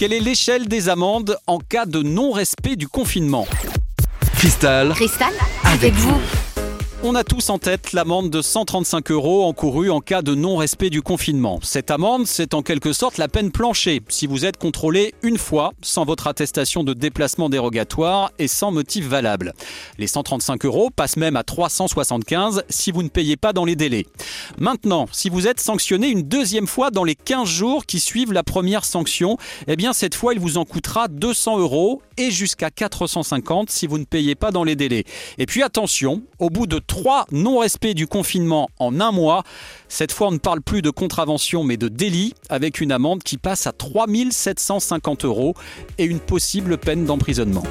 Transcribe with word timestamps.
Quelle 0.00 0.14
est 0.14 0.20
l'échelle 0.20 0.66
des 0.66 0.88
amendes 0.88 1.36
en 1.46 1.58
cas 1.58 1.84
de 1.84 2.00
non-respect 2.00 2.76
du 2.76 2.88
confinement? 2.88 3.46
Cristal 4.34 4.94
Cristal, 4.94 5.34
avec 5.62 5.92
vous. 5.92 6.18
On 7.02 7.14
a 7.14 7.24
tous 7.24 7.48
en 7.48 7.58
tête 7.58 7.94
l'amende 7.94 8.28
de 8.28 8.42
135 8.42 9.10
euros 9.10 9.44
encourue 9.44 9.90
en 9.90 10.00
cas 10.00 10.20
de 10.20 10.34
non-respect 10.34 10.90
du 10.90 11.00
confinement. 11.00 11.58
Cette 11.62 11.90
amende, 11.90 12.26
c'est 12.26 12.52
en 12.52 12.60
quelque 12.60 12.92
sorte 12.92 13.16
la 13.16 13.26
peine 13.26 13.50
planchée 13.50 14.02
si 14.08 14.26
vous 14.26 14.44
êtes 14.44 14.58
contrôlé 14.58 15.14
une 15.22 15.38
fois 15.38 15.72
sans 15.80 16.04
votre 16.04 16.26
attestation 16.26 16.84
de 16.84 16.92
déplacement 16.92 17.48
dérogatoire 17.48 18.30
et 18.38 18.48
sans 18.48 18.70
motif 18.70 19.06
valable. 19.06 19.54
Les 19.96 20.06
135 20.06 20.66
euros 20.66 20.90
passent 20.94 21.16
même 21.16 21.36
à 21.36 21.42
375 21.42 22.64
si 22.68 22.92
vous 22.92 23.02
ne 23.02 23.08
payez 23.08 23.38
pas 23.38 23.54
dans 23.54 23.64
les 23.64 23.76
délais. 23.76 24.04
Maintenant, 24.58 25.06
si 25.10 25.30
vous 25.30 25.46
êtes 25.46 25.60
sanctionné 25.60 26.08
une 26.08 26.22
deuxième 26.22 26.66
fois 26.66 26.90
dans 26.90 27.04
les 27.04 27.14
15 27.14 27.48
jours 27.48 27.86
qui 27.86 27.98
suivent 27.98 28.34
la 28.34 28.42
première 28.42 28.84
sanction, 28.84 29.38
eh 29.68 29.76
bien 29.76 29.94
cette 29.94 30.14
fois 30.14 30.34
il 30.34 30.38
vous 30.38 30.58
en 30.58 30.66
coûtera 30.66 31.08
200 31.08 31.60
euros 31.60 32.02
et 32.18 32.30
jusqu'à 32.30 32.70
450 32.70 33.70
si 33.70 33.86
vous 33.86 33.96
ne 33.96 34.04
payez 34.04 34.34
pas 34.34 34.50
dans 34.50 34.64
les 34.64 34.76
délais. 34.76 35.04
Et 35.38 35.46
puis 35.46 35.62
attention, 35.62 36.22
au 36.38 36.50
bout 36.50 36.66
de 36.66 36.78
trois 36.90 37.24
non-respects 37.30 37.94
du 37.94 38.08
confinement 38.08 38.68
en 38.80 38.98
un 39.00 39.12
mois. 39.12 39.44
Cette 39.88 40.10
fois, 40.10 40.26
on 40.26 40.32
ne 40.32 40.38
parle 40.38 40.60
plus 40.60 40.82
de 40.82 40.90
contravention 40.90 41.62
mais 41.62 41.76
de 41.76 41.86
délit 41.86 42.34
avec 42.48 42.80
une 42.80 42.90
amende 42.90 43.22
qui 43.22 43.38
passe 43.38 43.68
à 43.68 43.72
3750 43.72 45.24
euros 45.24 45.54
et 45.98 46.04
une 46.04 46.18
possible 46.18 46.78
peine 46.78 47.04
d'emprisonnement. 47.04 47.62